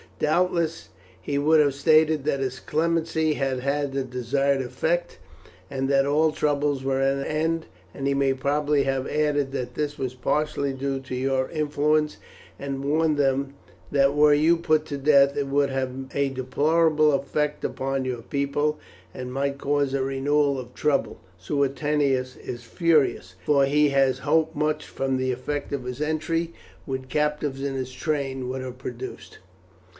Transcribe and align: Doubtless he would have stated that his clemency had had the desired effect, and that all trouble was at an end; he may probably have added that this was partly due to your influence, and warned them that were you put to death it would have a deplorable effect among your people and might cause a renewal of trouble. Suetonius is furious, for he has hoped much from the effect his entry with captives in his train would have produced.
Doubtless 0.17 0.89
he 1.19 1.37
would 1.39 1.59
have 1.59 1.75
stated 1.75 2.25
that 2.25 2.39
his 2.39 2.59
clemency 2.59 3.33
had 3.33 3.59
had 3.59 3.93
the 3.93 4.03
desired 4.03 4.61
effect, 4.61 5.17
and 5.69 5.89
that 5.89 6.05
all 6.07 6.31
trouble 6.31 6.69
was 6.71 6.85
at 6.85 7.17
an 7.17 7.23
end; 7.23 7.65
he 7.99 8.13
may 8.15 8.33
probably 8.33 8.83
have 8.83 9.07
added 9.07 9.51
that 9.51 9.73
this 9.75 9.99
was 9.99 10.13
partly 10.15 10.73
due 10.73 10.99
to 11.01 11.15
your 11.15 11.49
influence, 11.49 12.17
and 12.59 12.83
warned 12.83 13.17
them 13.17 13.53
that 13.91 14.15
were 14.15 14.33
you 14.33 14.57
put 14.57 14.85
to 14.87 14.97
death 14.97 15.37
it 15.37 15.47
would 15.47 15.69
have 15.71 15.91
a 16.15 16.29
deplorable 16.29 17.11
effect 17.13 17.63
among 17.63 18.05
your 18.05 18.21
people 18.23 18.79
and 19.13 19.33
might 19.33 19.59
cause 19.59 19.93
a 19.93 20.03
renewal 20.03 20.59
of 20.59 20.73
trouble. 20.73 21.19
Suetonius 21.37 22.35
is 22.37 22.63
furious, 22.63 23.35
for 23.43 23.65
he 23.65 23.89
has 23.89 24.19
hoped 24.19 24.55
much 24.55 24.85
from 24.85 25.17
the 25.17 25.31
effect 25.31 25.71
his 25.71 26.01
entry 26.01 26.53
with 26.87 27.07
captives 27.09 27.63
in 27.63 27.75
his 27.75 27.91
train 27.91 28.49
would 28.49 28.61
have 28.61 28.79
produced. 28.79 29.37